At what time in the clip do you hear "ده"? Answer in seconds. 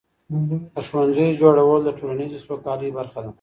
3.23-3.29